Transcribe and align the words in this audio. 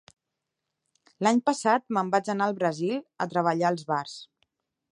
L'any 1.27 1.41
passat 1.49 1.85
me'n 1.97 2.09
vaig 2.15 2.31
anar 2.35 2.47
al 2.47 2.57
Brasil, 2.63 2.97
a 3.27 3.31
treballar 3.35 3.69
als 3.71 3.85
bars. 3.93 4.17